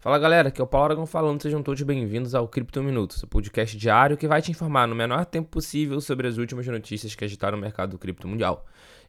Fala 0.00 0.16
galera, 0.16 0.48
aqui 0.48 0.60
é 0.60 0.64
o 0.64 0.66
Paulo 0.66 0.84
Aragão 0.84 1.06
falando, 1.06 1.42
sejam 1.42 1.60
todos 1.60 1.82
bem-vindos 1.82 2.32
ao 2.32 2.46
Cripto 2.46 2.80
Minutos, 2.80 3.20
o 3.24 3.26
podcast 3.26 3.76
diário 3.76 4.16
que 4.16 4.28
vai 4.28 4.40
te 4.40 4.48
informar 4.48 4.86
no 4.86 4.94
menor 4.94 5.26
tempo 5.26 5.48
possível 5.48 6.00
sobre 6.00 6.28
as 6.28 6.38
últimas 6.38 6.64
notícias 6.68 7.16
que 7.16 7.24
agitaram 7.24 7.58
o 7.58 7.60
mercado 7.60 7.90
do 7.90 7.98
cripto 7.98 8.28
mundial. 8.28 8.64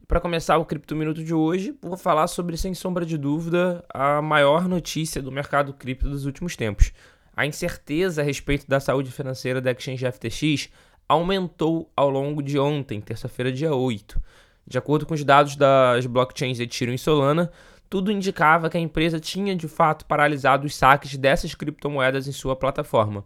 Para 0.08 0.20
começar 0.20 0.58
o 0.58 0.66
Cripto 0.66 0.96
Minuto 0.96 1.24
de 1.24 1.32
hoje, 1.32 1.78
vou 1.80 1.96
falar 1.96 2.26
sobre, 2.26 2.58
sem 2.58 2.74
sombra 2.74 3.06
de 3.06 3.20
dúvida, 3.20 3.86
a 3.94 4.20
maior 4.20 4.68
notícia 4.68 5.22
do 5.22 5.32
mercado 5.32 5.74
cripto 5.74 6.10
dos 6.10 6.26
últimos 6.26 6.56
tempos. 6.56 6.92
A 7.38 7.46
incerteza 7.46 8.24
a 8.24 8.26
respeito 8.26 8.68
da 8.68 8.80
saúde 8.80 9.12
financeira 9.12 9.62
da 9.62 9.70
exchange 9.70 10.12
FTX 10.12 10.70
aumentou 11.08 11.88
ao 11.96 12.10
longo 12.10 12.42
de 12.42 12.58
ontem, 12.58 13.00
terça-feira, 13.00 13.52
dia 13.52 13.76
8. 13.76 14.20
De 14.66 14.80
acordo 14.80 15.06
com 15.06 15.14
os 15.14 15.24
dados 15.24 15.56
das 15.56 16.08
blockchains 16.08 16.60
Ethereum 16.60 16.96
e 16.96 16.98
Solana, 16.98 17.52
tudo 17.90 18.12
indicava 18.12 18.70
que 18.70 18.78
a 18.78 18.80
empresa 18.80 19.20
tinha 19.20 19.56
de 19.56 19.68
fato 19.68 20.06
paralisado 20.06 20.68
os 20.68 20.76
saques 20.76 21.18
dessas 21.18 21.56
criptomoedas 21.56 22.28
em 22.28 22.32
sua 22.32 22.56
plataforma. 22.56 23.26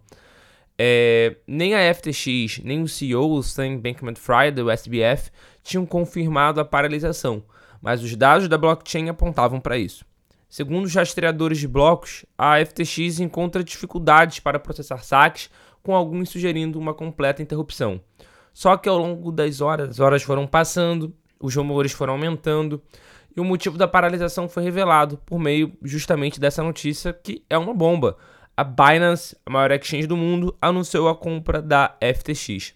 É, 0.77 1.35
nem 1.45 1.75
a 1.75 1.93
FTX, 1.93 2.59
nem 2.63 2.81
o 2.81 2.87
CEO, 2.87 3.33
o 3.33 3.43
Sam 3.43 3.77
Bankman-Fried, 3.77 4.55
do 4.55 4.71
SBF, 4.71 5.29
tinham 5.61 5.85
confirmado 5.85 6.59
a 6.59 6.65
paralisação, 6.65 7.43
mas 7.81 8.01
os 8.01 8.15
dados 8.15 8.47
da 8.47 8.57
blockchain 8.57 9.09
apontavam 9.09 9.59
para 9.59 9.77
isso. 9.77 10.05
Segundo 10.49 10.85
os 10.85 10.95
rastreadores 10.95 11.57
de 11.57 11.67
blocos, 11.67 12.25
a 12.37 12.63
FTX 12.63 13.19
encontra 13.19 13.63
dificuldades 13.63 14.39
para 14.39 14.59
processar 14.59 15.03
saques, 15.03 15.49
com 15.81 15.93
alguns 15.95 16.29
sugerindo 16.29 16.79
uma 16.79 16.93
completa 16.93 17.41
interrupção. 17.41 17.99
Só 18.53 18.77
que 18.77 18.87
ao 18.87 18.97
longo 18.97 19.31
das 19.31 19.61
horas, 19.61 19.89
as 19.89 19.99
horas 19.99 20.23
foram 20.23 20.47
passando, 20.47 21.13
os 21.39 21.55
rumores 21.55 21.91
foram 21.91 22.13
aumentando 22.13 22.81
e 23.35 23.41
o 23.41 23.43
motivo 23.43 23.77
da 23.77 23.87
paralisação 23.87 24.47
foi 24.47 24.63
revelado 24.63 25.17
por 25.25 25.39
meio 25.39 25.73
justamente 25.81 26.39
dessa 26.39 26.63
notícia 26.63 27.13
que 27.13 27.43
é 27.49 27.57
uma 27.57 27.73
bomba. 27.73 28.17
A 28.55 28.63
Binance, 28.63 29.35
a 29.45 29.49
maior 29.49 29.71
exchange 29.71 30.05
do 30.05 30.15
mundo, 30.15 30.55
anunciou 30.61 31.09
a 31.09 31.15
compra 31.15 31.61
da 31.61 31.97
FTX. 31.99 32.75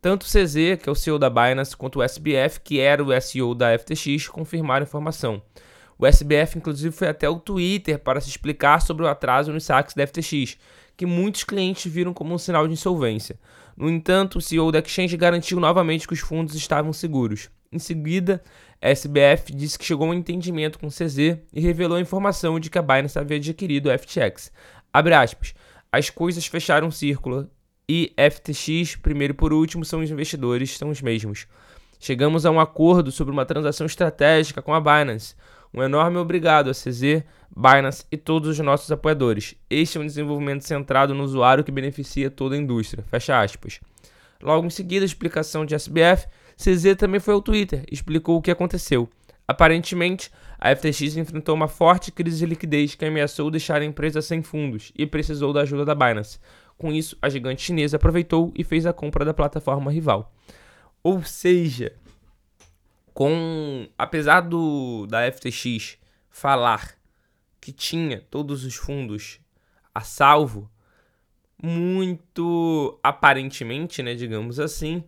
Tanto 0.00 0.24
o 0.24 0.26
CZ, 0.26 0.80
que 0.80 0.88
é 0.88 0.92
o 0.92 0.94
CEO 0.94 1.18
da 1.18 1.30
Binance, 1.30 1.76
quanto 1.76 1.98
o 1.98 2.02
SBF, 2.02 2.60
que 2.60 2.78
era 2.78 3.02
o 3.02 3.20
SEO 3.20 3.54
da 3.54 3.76
FTX, 3.76 4.28
confirmaram 4.28 4.84
a 4.84 4.86
informação. 4.86 5.42
O 5.98 6.06
SBF, 6.06 6.58
inclusive, 6.58 6.94
foi 6.94 7.08
até 7.08 7.28
o 7.28 7.40
Twitter 7.40 7.98
para 7.98 8.20
se 8.20 8.28
explicar 8.28 8.82
sobre 8.82 9.04
o 9.04 9.08
atraso 9.08 9.52
nos 9.52 9.64
saques 9.64 9.94
da 9.94 10.06
FTX, 10.06 10.58
que 10.96 11.06
muitos 11.06 11.44
clientes 11.44 11.90
viram 11.90 12.12
como 12.12 12.34
um 12.34 12.38
sinal 12.38 12.66
de 12.66 12.74
insolvência. 12.74 13.38
No 13.76 13.88
entanto, 13.88 14.38
o 14.38 14.40
CEO 14.40 14.70
da 14.70 14.78
Exchange 14.78 15.16
garantiu 15.16 15.58
novamente 15.58 16.06
que 16.06 16.14
os 16.14 16.20
fundos 16.20 16.54
estavam 16.54 16.92
seguros. 16.92 17.48
Em 17.76 17.78
seguida, 17.78 18.42
a 18.80 18.88
SBF 18.88 19.54
disse 19.54 19.78
que 19.78 19.84
chegou 19.84 20.06
a 20.06 20.10
um 20.10 20.14
entendimento 20.14 20.78
com 20.78 20.86
o 20.86 20.90
CZ 20.90 21.38
e 21.52 21.60
revelou 21.60 21.98
a 21.98 22.00
informação 22.00 22.58
de 22.58 22.70
que 22.70 22.78
a 22.78 22.82
Binance 22.82 23.18
havia 23.18 23.36
adquirido 23.36 23.90
a 23.90 23.98
FTX. 23.98 24.50
Abre 24.90 25.12
aspas. 25.12 25.54
As 25.92 26.08
coisas 26.08 26.46
fecharam 26.46 26.88
um 26.88 26.90
círculo 26.90 27.50
e 27.86 28.14
FTX, 28.16 28.96
primeiro 28.96 29.34
e 29.34 29.36
por 29.36 29.52
último, 29.52 29.84
são 29.84 30.00
os 30.00 30.10
investidores, 30.10 30.78
são 30.78 30.88
os 30.88 31.02
mesmos. 31.02 31.46
Chegamos 32.00 32.46
a 32.46 32.50
um 32.50 32.58
acordo 32.58 33.12
sobre 33.12 33.30
uma 33.30 33.44
transação 33.44 33.86
estratégica 33.86 34.62
com 34.62 34.72
a 34.72 34.80
Binance. 34.80 35.34
Um 35.74 35.82
enorme 35.82 36.16
obrigado 36.16 36.70
a 36.70 36.72
CZ, 36.72 37.24
Binance 37.54 38.06
e 38.10 38.16
todos 38.16 38.48
os 38.48 38.58
nossos 38.58 38.90
apoiadores. 38.90 39.54
Este 39.68 39.98
é 39.98 40.00
um 40.00 40.06
desenvolvimento 40.06 40.62
centrado 40.62 41.12
no 41.12 41.24
usuário 41.24 41.62
que 41.62 41.70
beneficia 41.70 42.30
toda 42.30 42.54
a 42.54 42.58
indústria. 42.58 43.04
Fecha 43.06 43.38
aspas. 43.38 43.80
Logo 44.42 44.66
em 44.66 44.70
seguida, 44.70 45.04
a 45.04 45.06
explicação 45.06 45.66
de 45.66 45.74
SBF 45.74 46.26
CZ 46.56 46.96
também 46.96 47.20
foi 47.20 47.34
ao 47.34 47.42
Twitter 47.42 47.84
e 47.90 47.94
explicou 47.94 48.36
o 48.36 48.42
que 48.42 48.50
aconteceu. 48.50 49.08
Aparentemente, 49.46 50.30
a 50.58 50.74
FTX 50.74 51.16
enfrentou 51.16 51.54
uma 51.54 51.68
forte 51.68 52.10
crise 52.10 52.38
de 52.38 52.46
liquidez 52.46 52.94
que 52.94 53.04
ameaçou 53.04 53.50
deixar 53.50 53.80
a 53.80 53.84
empresa 53.84 54.20
sem 54.20 54.42
fundos 54.42 54.92
e 54.96 55.06
precisou 55.06 55.52
da 55.52 55.60
ajuda 55.60 55.84
da 55.84 55.94
Binance. 55.94 56.38
Com 56.76 56.92
isso, 56.92 57.16
a 57.22 57.28
gigante 57.28 57.62
chinesa 57.62 57.96
aproveitou 57.96 58.52
e 58.56 58.64
fez 58.64 58.86
a 58.86 58.92
compra 58.92 59.24
da 59.24 59.32
plataforma 59.32 59.92
rival. 59.92 60.32
Ou 61.02 61.22
seja, 61.22 61.92
com 63.14 63.88
apesar 63.96 64.40
do 64.40 65.06
da 65.06 65.30
FTX 65.30 65.98
falar 66.28 66.96
que 67.60 67.72
tinha 67.72 68.20
todos 68.30 68.64
os 68.64 68.74
fundos 68.74 69.40
a 69.94 70.00
salvo, 70.02 70.70
muito 71.62 72.98
aparentemente, 73.02 74.02
né, 74.02 74.14
digamos 74.14 74.60
assim, 74.60 75.02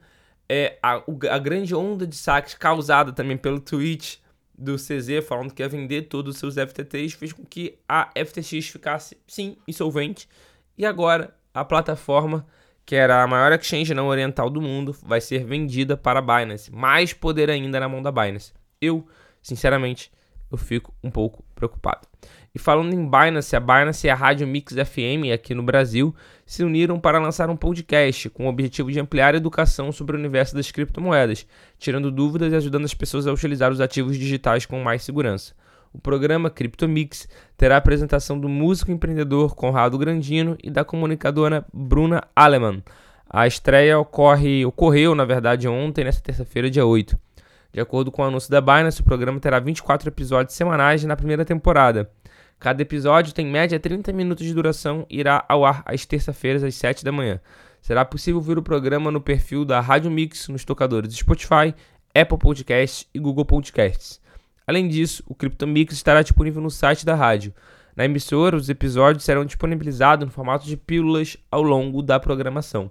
é, 0.48 0.78
a, 0.82 1.02
a 1.30 1.38
grande 1.38 1.74
onda 1.74 2.06
de 2.06 2.16
saques 2.16 2.54
causada 2.54 3.12
também 3.12 3.36
pelo 3.36 3.60
tweet 3.60 4.22
do 4.56 4.76
CZ 4.76 5.24
falando 5.26 5.52
que 5.52 5.62
ia 5.62 5.68
vender 5.68 6.02
todos 6.02 6.34
os 6.34 6.40
seus 6.40 6.54
FTTs 6.54 7.14
fez 7.14 7.32
com 7.32 7.44
que 7.44 7.78
a 7.88 8.10
FTX 8.16 8.68
ficasse, 8.68 9.16
sim, 9.26 9.56
insolvente. 9.68 10.28
E 10.76 10.84
agora 10.84 11.34
a 11.54 11.64
plataforma, 11.64 12.46
que 12.84 12.96
era 12.96 13.22
a 13.22 13.26
maior 13.26 13.52
exchange 13.52 13.94
não 13.94 14.08
oriental 14.08 14.50
do 14.50 14.60
mundo, 14.60 14.96
vai 15.02 15.20
ser 15.20 15.44
vendida 15.44 15.96
para 15.96 16.18
a 16.18 16.22
Binance. 16.22 16.72
Mais 16.72 17.12
poder 17.12 17.50
ainda 17.50 17.78
na 17.78 17.88
mão 17.88 18.02
da 18.02 18.10
Binance. 18.10 18.52
Eu, 18.80 19.06
sinceramente, 19.42 20.10
eu 20.50 20.58
fico 20.58 20.94
um 21.02 21.10
pouco 21.10 21.44
preocupado. 21.54 22.06
E 22.54 22.58
falando 22.58 22.92
em 22.92 23.04
Binance, 23.04 23.54
a 23.54 23.60
Binance 23.60 24.06
e 24.06 24.10
a 24.10 24.14
Rádio 24.14 24.46
Mix 24.46 24.72
FM 24.72 25.32
aqui 25.32 25.54
no 25.54 25.62
Brasil 25.62 26.14
se 26.46 26.64
uniram 26.64 26.98
para 26.98 27.18
lançar 27.18 27.50
um 27.50 27.56
podcast 27.56 28.30
com 28.30 28.46
o 28.46 28.48
objetivo 28.48 28.90
de 28.90 28.98
ampliar 28.98 29.34
a 29.34 29.36
educação 29.36 29.92
sobre 29.92 30.16
o 30.16 30.18
universo 30.18 30.54
das 30.54 30.70
criptomoedas, 30.70 31.46
tirando 31.78 32.10
dúvidas 32.10 32.52
e 32.52 32.56
ajudando 32.56 32.84
as 32.86 32.94
pessoas 32.94 33.26
a 33.26 33.32
utilizar 33.32 33.70
os 33.70 33.80
ativos 33.80 34.18
digitais 34.18 34.64
com 34.64 34.82
mais 34.82 35.02
segurança. 35.02 35.54
O 35.92 35.98
programa 35.98 36.50
CryptoMix 36.50 37.28
terá 37.56 37.76
a 37.76 37.78
apresentação 37.78 38.38
do 38.38 38.48
músico 38.48 38.90
empreendedor 38.90 39.54
Conrado 39.54 39.98
Grandino 39.98 40.56
e 40.62 40.70
da 40.70 40.84
comunicadora 40.84 41.66
Bruna 41.72 42.22
Aleman. 42.34 42.82
A 43.28 43.46
estreia 43.46 43.98
ocorre, 43.98 44.64
ocorreu, 44.64 45.14
na 45.14 45.24
verdade, 45.24 45.68
ontem, 45.68 46.04
nesta 46.04 46.22
terça-feira, 46.22 46.70
dia 46.70 46.86
8. 46.86 47.27
De 47.72 47.80
acordo 47.80 48.10
com 48.10 48.22
o 48.22 48.24
anúncio 48.24 48.50
da 48.50 48.60
Binance, 48.60 49.00
o 49.00 49.04
programa 49.04 49.38
terá 49.38 49.60
24 49.60 50.08
episódios 50.08 50.54
semanais 50.54 51.04
na 51.04 51.16
primeira 51.16 51.44
temporada. 51.44 52.10
Cada 52.58 52.82
episódio 52.82 53.32
tem 53.34 53.46
média 53.46 53.78
30 53.78 54.12
minutos 54.12 54.44
de 54.44 54.54
duração 54.54 55.06
e 55.08 55.20
irá 55.20 55.44
ao 55.48 55.64
ar 55.64 55.82
às 55.84 56.04
terça-feiras 56.04 56.64
às 56.64 56.74
7 56.74 57.04
da 57.04 57.12
manhã. 57.12 57.40
Será 57.80 58.04
possível 58.04 58.40
ver 58.40 58.58
o 58.58 58.62
programa 58.62 59.10
no 59.10 59.20
perfil 59.20 59.64
da 59.64 59.80
Rádio 59.80 60.10
Mix 60.10 60.48
nos 60.48 60.64
tocadores 60.64 61.14
Spotify, 61.14 61.74
Apple 62.14 62.38
Podcasts 62.38 63.06
e 63.14 63.18
Google 63.18 63.44
Podcasts. 63.44 64.20
Além 64.66 64.88
disso, 64.88 65.22
o 65.26 65.34
CryptoMix 65.34 65.94
estará 65.94 66.20
disponível 66.20 66.60
no 66.60 66.70
site 66.70 67.06
da 67.06 67.14
rádio. 67.14 67.54
Na 67.94 68.04
emissora, 68.04 68.56
os 68.56 68.68
episódios 68.68 69.24
serão 69.24 69.44
disponibilizados 69.44 70.26
no 70.26 70.32
formato 70.32 70.66
de 70.66 70.76
pílulas 70.76 71.36
ao 71.50 71.62
longo 71.62 72.02
da 72.02 72.18
programação. 72.18 72.90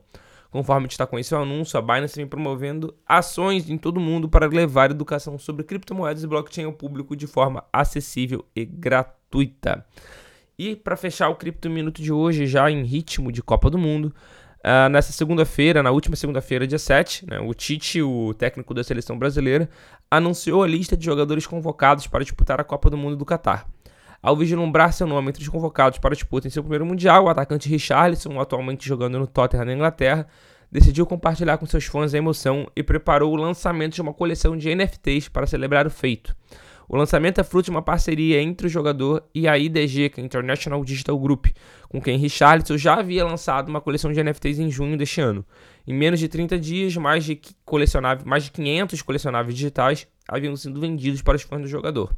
Conforme 0.49 0.87
destacou 0.87 1.19
em 1.19 1.23
seu 1.23 1.41
anúncio, 1.41 1.77
a 1.77 1.81
Binance 1.81 2.15
vem 2.15 2.27
promovendo 2.27 2.95
ações 3.05 3.69
em 3.69 3.77
todo 3.77 3.97
o 3.97 4.01
mundo 4.01 4.29
para 4.29 4.47
levar 4.47 4.91
educação 4.91 5.37
sobre 5.37 5.63
criptomoedas 5.63 6.23
e 6.23 6.27
blockchain 6.27 6.65
ao 6.65 6.73
público 6.73 7.15
de 7.15 7.27
forma 7.27 7.63
acessível 7.71 8.45
e 8.55 8.65
gratuita. 8.65 9.85
E 10.57 10.75
para 10.75 10.95
fechar 10.95 11.29
o 11.29 11.35
Cripto 11.35 11.69
Minuto 11.69 12.01
de 12.01 12.11
hoje, 12.11 12.47
já 12.47 12.71
em 12.71 12.83
ritmo 12.83 13.31
de 13.31 13.43
Copa 13.43 13.69
do 13.69 13.77
Mundo, 13.77 14.13
uh, 14.65 14.89
nessa 14.89 15.11
segunda-feira, 15.11 15.83
na 15.83 15.91
última 15.91 16.15
segunda-feira, 16.15 16.65
dia 16.65 16.79
7, 16.79 17.27
né, 17.29 17.39
o 17.39 17.53
Tite, 17.53 18.01
o 18.01 18.33
técnico 18.33 18.73
da 18.73 18.83
seleção 18.83 19.19
brasileira, 19.19 19.69
anunciou 20.09 20.63
a 20.63 20.67
lista 20.67 20.97
de 20.97 21.05
jogadores 21.05 21.45
convocados 21.45 22.07
para 22.07 22.23
disputar 22.23 22.59
a 22.59 22.63
Copa 22.63 22.89
do 22.89 22.97
Mundo 22.97 23.15
do 23.15 23.25
Catar. 23.25 23.67
Ao 24.21 24.35
vislumbrar 24.35 24.91
seu 24.93 25.05
nome 25.05 25.29
entre 25.29 25.43
os 25.43 25.49
convocados 25.49 25.99
para 25.99 26.13
a 26.13 26.15
disputa 26.15 26.47
em 26.47 26.49
seu 26.49 26.63
primeiro 26.63 26.85
Mundial, 26.85 27.25
o 27.25 27.29
atacante 27.29 27.69
Richarlison, 27.69 28.39
atualmente 28.39 28.87
jogando 28.87 29.19
no 29.19 29.27
Tottenham 29.27 29.65
na 29.65 29.73
Inglaterra, 29.73 30.27
decidiu 30.71 31.05
compartilhar 31.05 31.57
com 31.57 31.65
seus 31.65 31.85
fãs 31.85 32.13
a 32.13 32.17
emoção 32.17 32.67
e 32.75 32.83
preparou 32.83 33.31
o 33.31 33.35
lançamento 33.35 33.95
de 33.95 34.01
uma 34.01 34.13
coleção 34.13 34.57
de 34.57 34.73
NFTs 34.73 35.29
para 35.29 35.47
celebrar 35.47 35.85
o 35.85 35.91
feito. 35.91 36.35
O 36.89 36.95
lançamento 36.95 37.39
é 37.39 37.43
fruto 37.43 37.65
de 37.65 37.71
uma 37.71 37.81
parceria 37.81 38.41
entre 38.41 38.67
o 38.67 38.69
jogador 38.69 39.21
e 39.35 39.45
a 39.45 39.57
IDG, 39.57 40.09
que 40.09 40.21
é 40.21 40.23
International 40.23 40.83
Digital 40.85 41.19
Group, 41.19 41.47
com 41.89 42.01
quem 42.01 42.17
Richarlison 42.17 42.77
já 42.77 42.95
havia 42.95 43.25
lançado 43.25 43.67
uma 43.67 43.81
coleção 43.81 44.11
de 44.11 44.23
NFTs 44.23 44.57
em 44.57 44.71
junho 44.71 44.97
deste 44.97 45.19
ano. 45.19 45.45
Em 45.85 45.93
menos 45.93 46.17
de 46.17 46.29
30 46.29 46.57
dias, 46.57 46.95
mais 46.95 47.25
de, 47.25 47.41
colecionáveis, 47.65 48.25
mais 48.25 48.45
de 48.45 48.51
500 48.51 49.01
colecionáveis 49.01 49.53
digitais 49.55 50.07
haviam 50.27 50.55
sido 50.55 50.79
vendidos 50.79 51.21
para 51.21 51.35
os 51.35 51.41
fãs 51.41 51.61
do 51.61 51.67
jogador. 51.67 52.15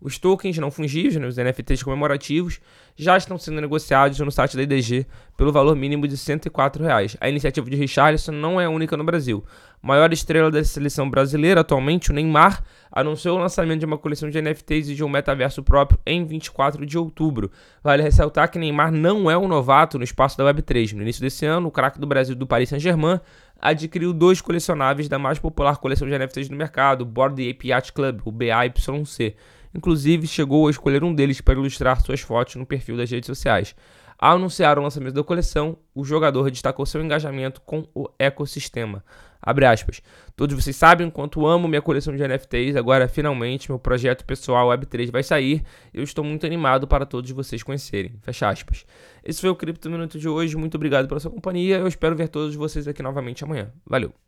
Os 0.00 0.16
tokens 0.16 0.56
não 0.58 0.70
fungíveis, 0.70 1.16
né, 1.16 1.26
os 1.26 1.36
NFTs 1.36 1.82
comemorativos, 1.82 2.60
já 2.96 3.16
estão 3.16 3.36
sendo 3.36 3.60
negociados 3.60 4.18
no 4.20 4.30
site 4.30 4.56
da 4.56 4.62
IDG 4.62 5.06
pelo 5.36 5.52
valor 5.52 5.74
mínimo 5.74 6.06
de 6.06 6.16
104 6.16 6.84
reais. 6.84 7.16
A 7.20 7.28
iniciativa 7.28 7.68
de 7.68 7.76
Richarlison 7.76 8.32
não 8.32 8.60
é 8.60 8.68
única 8.68 8.96
no 8.96 9.04
Brasil. 9.04 9.44
Maior 9.80 10.12
estrela 10.12 10.50
da 10.50 10.62
seleção 10.64 11.08
brasileira 11.08 11.60
atualmente, 11.60 12.10
o 12.10 12.14
Neymar, 12.14 12.62
anunciou 12.90 13.38
o 13.38 13.40
lançamento 13.40 13.80
de 13.80 13.86
uma 13.86 13.98
coleção 13.98 14.28
de 14.28 14.40
NFTs 14.40 14.88
e 14.88 14.94
de 14.94 15.04
um 15.04 15.08
metaverso 15.08 15.62
próprio 15.62 16.00
em 16.04 16.24
24 16.24 16.84
de 16.84 16.98
outubro. 16.98 17.50
Vale 17.82 18.02
ressaltar 18.02 18.50
que 18.50 18.58
Neymar 18.58 18.90
não 18.90 19.30
é 19.30 19.38
um 19.38 19.46
novato 19.46 19.98
no 19.98 20.04
espaço 20.04 20.36
da 20.36 20.44
Web3. 20.44 20.94
No 20.94 21.02
início 21.02 21.22
desse 21.22 21.46
ano, 21.46 21.68
o 21.68 21.70
craque 21.70 22.00
do 22.00 22.06
Brasil 22.06 22.34
do 22.34 22.46
Paris 22.46 22.68
Saint-Germain 22.68 23.20
adquiriu 23.60 24.12
dois 24.12 24.40
colecionáveis 24.40 25.08
da 25.08 25.18
mais 25.18 25.38
popular 25.38 25.76
coleção 25.78 26.08
de 26.08 26.16
NFTs 26.16 26.48
do 26.48 26.56
mercado, 26.56 27.02
o 27.02 27.04
Bored 27.04 27.50
Ape 27.50 27.68
Yacht 27.68 27.92
Club, 27.92 28.20
o 28.24 28.32
BAYC. 28.32 29.36
Inclusive 29.78 30.26
chegou 30.26 30.66
a 30.66 30.70
escolher 30.70 31.02
um 31.02 31.14
deles 31.14 31.40
para 31.40 31.54
ilustrar 31.54 32.00
suas 32.02 32.20
fotos 32.20 32.56
no 32.56 32.66
perfil 32.66 32.96
das 32.96 33.10
redes 33.10 33.26
sociais. 33.26 33.74
Ao 34.18 34.34
anunciar 34.34 34.78
o 34.78 34.82
lançamento 34.82 35.14
da 35.14 35.22
coleção, 35.22 35.78
o 35.94 36.04
jogador 36.04 36.50
destacou 36.50 36.84
seu 36.84 37.00
engajamento 37.00 37.60
com 37.60 37.86
o 37.94 38.08
ecossistema. 38.18 39.04
Abre 39.40 39.64
aspas. 39.64 40.02
Todos 40.34 40.56
vocês 40.56 40.74
sabem 40.74 41.08
quanto 41.08 41.46
amo 41.46 41.68
minha 41.68 41.80
coleção 41.80 42.14
de 42.14 42.26
NFTs. 42.26 42.74
Agora, 42.74 43.06
finalmente, 43.06 43.70
meu 43.70 43.78
projeto 43.78 44.24
pessoal 44.24 44.68
Web3 44.70 45.12
vai 45.12 45.22
sair. 45.22 45.62
Eu 45.94 46.02
estou 46.02 46.24
muito 46.24 46.44
animado 46.44 46.88
para 46.88 47.06
todos 47.06 47.30
vocês 47.30 47.62
conhecerem. 47.62 48.18
Fecha 48.20 48.48
aspas. 48.48 48.84
Esse 49.24 49.40
foi 49.40 49.50
o 49.50 49.54
Cripto 49.54 49.88
Minuto 49.88 50.18
de 50.18 50.28
hoje. 50.28 50.56
Muito 50.56 50.74
obrigado 50.74 51.06
pela 51.06 51.20
sua 51.20 51.30
companhia. 51.30 51.78
Eu 51.78 51.86
espero 51.86 52.16
ver 52.16 52.26
todos 52.26 52.56
vocês 52.56 52.88
aqui 52.88 53.00
novamente 53.00 53.44
amanhã. 53.44 53.70
Valeu! 53.86 54.27